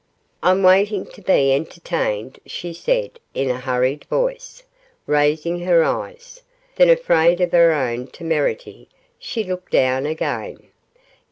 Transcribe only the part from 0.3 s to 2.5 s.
'I'm waiting to be entertained,'